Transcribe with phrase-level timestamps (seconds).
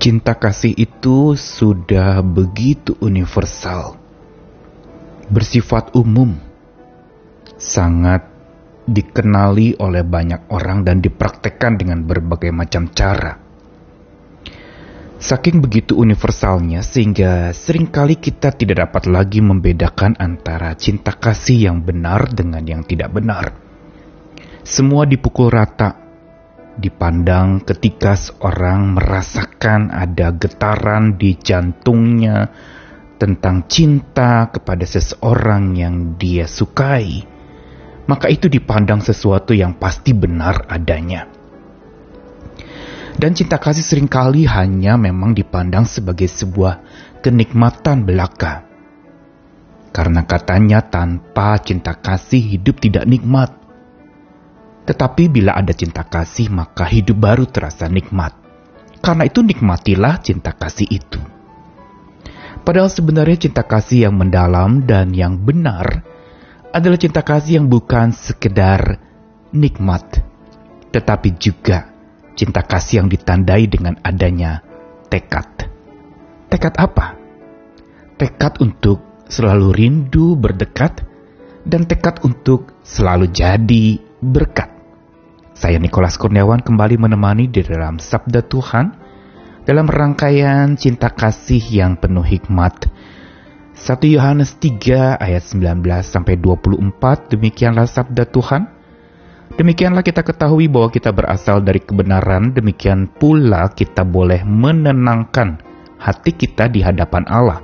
[0.00, 4.00] Cinta kasih itu sudah begitu universal,
[5.28, 6.40] bersifat umum,
[7.60, 8.24] sangat
[8.88, 13.44] dikenali oleh banyak orang dan dipraktekkan dengan berbagai macam cara.
[15.20, 21.84] Saking begitu universalnya sehingga sering kali kita tidak dapat lagi membedakan antara cinta kasih yang
[21.84, 23.52] benar dengan yang tidak benar.
[24.64, 26.09] Semua dipukul rata,
[26.80, 32.48] dipandang ketika seorang merasakan ada getaran di jantungnya
[33.20, 37.20] tentang cinta kepada seseorang yang dia sukai,
[38.08, 41.28] maka itu dipandang sesuatu yang pasti benar adanya.
[43.20, 46.80] Dan cinta kasih sering kali hanya memang dipandang sebagai sebuah
[47.20, 48.64] kenikmatan belaka.
[49.92, 53.59] Karena katanya tanpa cinta kasih hidup tidak nikmat.
[54.90, 58.34] Tetapi bila ada cinta kasih maka hidup baru terasa nikmat.
[58.98, 61.22] Karena itu nikmatilah cinta kasih itu.
[62.66, 66.02] Padahal sebenarnya cinta kasih yang mendalam dan yang benar
[66.74, 68.98] adalah cinta kasih yang bukan sekedar
[69.54, 70.20] nikmat,
[70.92, 71.90] tetapi juga
[72.40, 74.64] Cinta kasih yang ditandai dengan adanya
[75.12, 75.68] tekad.
[76.48, 77.12] Tekad apa?
[78.16, 81.04] Tekad untuk selalu rindu berdekat
[81.68, 84.69] dan tekad untuk selalu jadi berkat.
[85.60, 88.96] Saya Nikolas Kurniawan kembali menemani di dalam Sabda Tuhan
[89.68, 92.88] dalam rangkaian cinta kasih yang penuh hikmat.
[93.76, 98.72] 1 Yohanes 3 ayat 19 sampai 24 demikianlah sabda Tuhan.
[99.60, 105.60] Demikianlah kita ketahui bahwa kita berasal dari kebenaran, demikian pula kita boleh menenangkan
[106.00, 107.60] hati kita di hadapan Allah.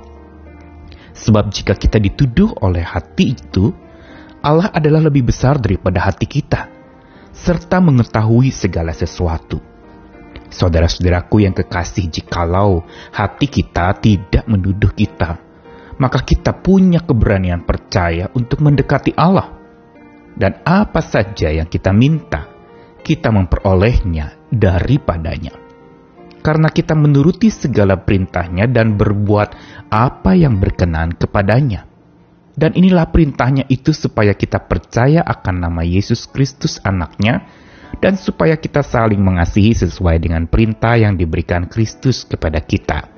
[1.17, 3.73] Sebab jika kita dituduh oleh hati itu,
[4.45, 6.76] Allah adalah lebih besar daripada hati kita,
[7.37, 9.61] serta mengetahui segala sesuatu.
[10.47, 12.81] Saudara-saudaraku yang kekasih, jikalau
[13.13, 15.37] hati kita tidak menuduh kita,
[16.01, 19.53] maka kita punya keberanian percaya untuk mendekati Allah
[20.37, 22.45] dan apa saja yang kita minta,
[23.01, 25.53] kita memperolehnya daripadanya.
[26.45, 29.49] Karena kita menuruti segala perintahnya dan berbuat
[29.91, 31.83] apa yang berkenan kepadanya.
[32.57, 37.45] Dan inilah perintahnya itu supaya kita percaya akan nama Yesus Kristus anaknya,
[38.01, 43.13] dan supaya kita saling mengasihi sesuai dengan perintah yang diberikan Kristus kepada kita.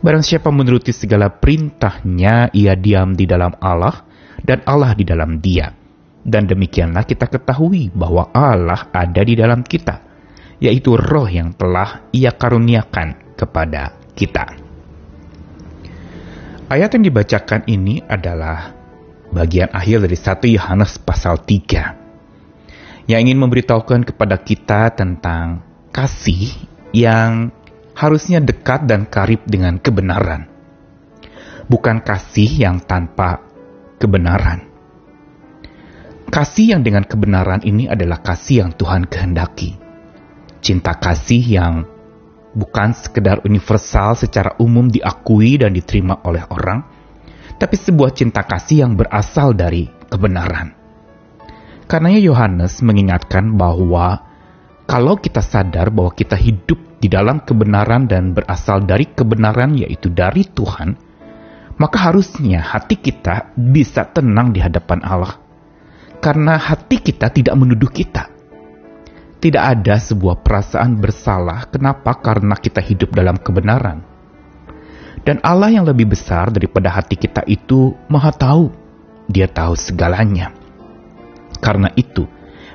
[0.00, 4.06] Barang siapa menuruti segala perintahnya, ia diam di dalam Allah,
[4.40, 5.74] dan Allah di dalam dia
[6.24, 10.04] dan demikianlah kita ketahui bahwa Allah ada di dalam kita,
[10.60, 14.69] yaitu roh yang telah ia karuniakan kepada kita.
[16.70, 18.70] Ayat yang dibacakan ini adalah
[19.34, 26.46] bagian akhir dari 1 Yohanes pasal 3 yang ingin memberitahukan kepada kita tentang kasih
[26.94, 27.50] yang
[27.98, 30.46] harusnya dekat dan karib dengan kebenaran.
[31.66, 33.42] Bukan kasih yang tanpa
[33.98, 34.70] kebenaran.
[36.30, 39.74] Kasih yang dengan kebenaran ini adalah kasih yang Tuhan kehendaki.
[40.62, 41.82] Cinta kasih yang
[42.54, 46.82] bukan sekedar universal secara umum diakui dan diterima oleh orang,
[47.60, 50.74] tapi sebuah cinta kasih yang berasal dari kebenaran.
[51.86, 54.22] Karenanya Yohanes mengingatkan bahwa
[54.86, 60.46] kalau kita sadar bahwa kita hidup di dalam kebenaran dan berasal dari kebenaran yaitu dari
[60.46, 60.94] Tuhan,
[61.78, 65.40] maka harusnya hati kita bisa tenang di hadapan Allah
[66.20, 68.39] karena hati kita tidak menuduh kita.
[69.40, 71.64] Tidak ada sebuah perasaan bersalah.
[71.72, 72.12] Kenapa?
[72.20, 74.04] Karena kita hidup dalam kebenaran.
[75.24, 78.64] Dan Allah yang lebih besar daripada hati kita itu Maha Tahu.
[79.32, 80.52] Dia tahu segalanya.
[81.60, 82.28] Karena itu,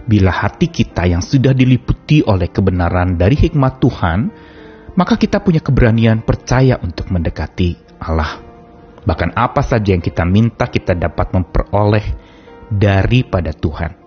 [0.05, 4.19] bila hati kita yang sudah diliputi oleh kebenaran dari hikmat Tuhan,
[4.93, 8.41] maka kita punya keberanian percaya untuk mendekati Allah.
[9.05, 12.05] Bahkan apa saja yang kita minta, kita dapat memperoleh
[12.73, 14.04] daripada Tuhan.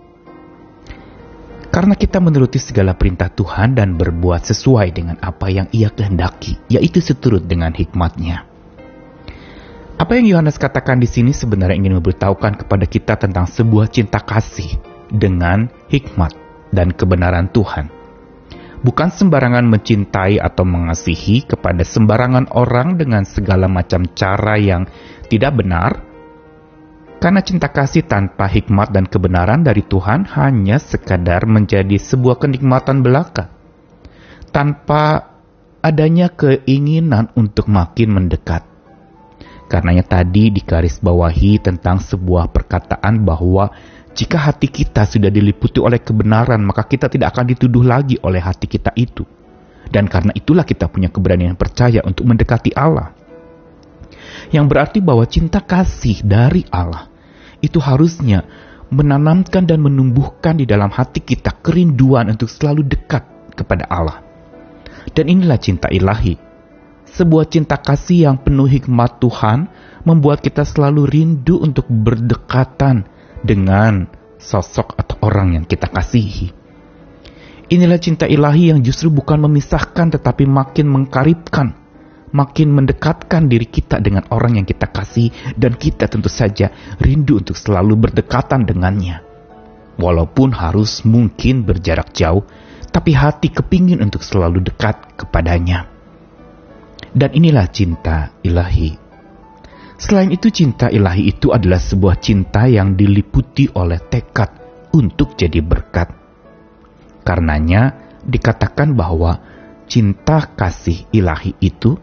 [1.69, 6.97] Karena kita menuruti segala perintah Tuhan dan berbuat sesuai dengan apa yang ia kehendaki, yaitu
[6.97, 8.49] seturut dengan hikmatnya.
[9.99, 14.81] Apa yang Yohanes katakan di sini sebenarnya ingin memberitahukan kepada kita tentang sebuah cinta kasih
[15.13, 16.33] dengan hikmat
[16.73, 17.93] dan kebenaran Tuhan.
[18.79, 24.87] Bukan sembarangan mencintai atau mengasihi kepada sembarangan orang dengan segala macam cara yang
[25.27, 26.08] tidak benar,
[27.19, 33.51] karena cinta kasih tanpa hikmat dan kebenaran dari Tuhan hanya sekadar menjadi sebuah kenikmatan belaka.
[34.55, 35.27] Tanpa
[35.83, 38.63] adanya keinginan untuk makin mendekat.
[39.69, 40.49] Karenanya tadi
[41.03, 43.69] bawahi tentang sebuah perkataan bahwa
[44.17, 48.65] jika hati kita sudah diliputi oleh kebenaran, maka kita tidak akan dituduh lagi oleh hati
[48.65, 49.27] kita itu.
[49.91, 53.18] Dan karena itulah kita punya keberanian percaya untuk mendekati Allah.
[54.49, 57.11] Yang berarti bahwa cinta kasih dari Allah
[57.59, 58.47] itu harusnya
[58.89, 64.25] menanamkan dan menumbuhkan di dalam hati kita kerinduan untuk selalu dekat kepada Allah.
[65.13, 66.39] Dan inilah cinta ilahi.
[67.09, 69.69] Sebuah cinta kasih yang penuh hikmat Tuhan
[70.05, 73.09] membuat kita selalu rindu untuk berdekatan
[73.41, 74.07] dengan
[74.39, 76.53] sosok atau orang yang kita kasihi.
[77.69, 81.77] Inilah cinta ilahi yang justru bukan memisahkan tetapi makin mengkaribkan,
[82.31, 86.71] makin mendekatkan diri kita dengan orang yang kita kasih dan kita tentu saja
[87.01, 89.21] rindu untuk selalu berdekatan dengannya.
[89.99, 92.47] Walaupun harus mungkin berjarak jauh,
[92.89, 95.91] tapi hati kepingin untuk selalu dekat kepadanya.
[97.11, 98.95] Dan inilah cinta ilahi.
[99.99, 104.55] Selain itu cinta ilahi itu adalah sebuah cinta yang diliputi oleh tekad
[104.95, 106.19] untuk jadi berkat
[107.29, 107.93] Karenanya
[108.25, 109.37] dikatakan bahwa
[109.85, 111.93] cinta kasih ilahi itu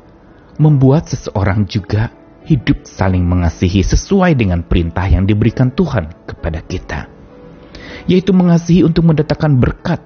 [0.56, 2.12] membuat seseorang juga
[2.46, 7.10] hidup saling mengasihi sesuai dengan perintah yang diberikan Tuhan kepada kita.
[8.06, 10.00] Yaitu mengasihi untuk mendatangkan berkat.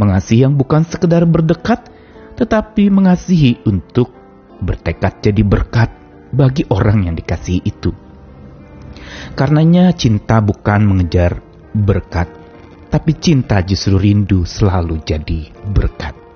[0.00, 1.90] Mengasihi yang bukan sekedar berdekat,
[2.38, 4.14] tetapi mengasihi untuk
[4.62, 5.90] bertekad jadi berkat
[6.32, 7.90] bagi orang yang dikasihi itu.
[9.34, 11.42] Karenanya cinta bukan mengejar
[11.74, 12.30] berkat,
[12.88, 16.27] tapi cinta justru rindu selalu jadi berkat.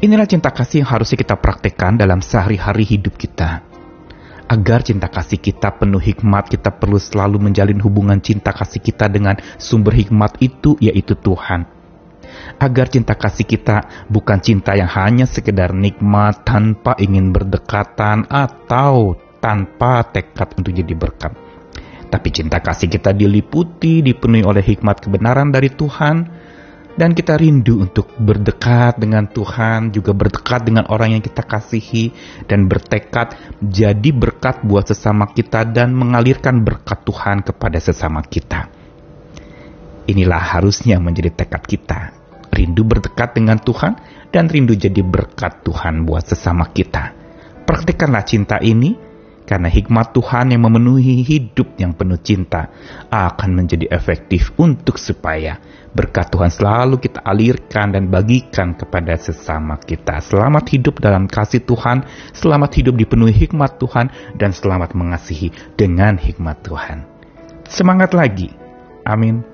[0.00, 3.60] Inilah cinta kasih yang harusnya kita praktekkan dalam sehari-hari hidup kita.
[4.48, 9.36] Agar cinta kasih kita penuh hikmat, kita perlu selalu menjalin hubungan cinta kasih kita dengan
[9.60, 11.68] sumber hikmat itu, yaitu Tuhan.
[12.56, 20.08] Agar cinta kasih kita bukan cinta yang hanya sekedar nikmat tanpa ingin berdekatan atau tanpa
[20.08, 21.32] tekad untuk jadi berkat
[22.12, 26.41] tapi cinta kasih kita diliputi, dipenuhi oleh hikmat kebenaran dari Tuhan,
[26.92, 32.12] dan kita rindu untuk berdekat dengan Tuhan, juga berdekat dengan orang yang kita kasihi,
[32.44, 38.68] dan bertekad jadi berkat buat sesama kita dan mengalirkan berkat Tuhan kepada sesama kita.
[40.10, 42.00] Inilah harusnya menjadi tekad kita,
[42.52, 43.96] rindu berdekat dengan Tuhan
[44.34, 47.14] dan rindu jadi berkat Tuhan buat sesama kita.
[47.62, 49.11] Praktikkanlah cinta ini
[49.52, 52.72] karena hikmat Tuhan yang memenuhi hidup yang penuh cinta
[53.12, 55.60] akan menjadi efektif untuk supaya
[55.92, 60.24] berkat Tuhan selalu kita alirkan dan bagikan kepada sesama kita.
[60.24, 64.08] Selamat hidup dalam kasih Tuhan, selamat hidup dipenuhi hikmat Tuhan,
[64.40, 67.04] dan selamat mengasihi dengan hikmat Tuhan.
[67.68, 68.48] Semangat lagi.
[69.04, 69.44] Amin.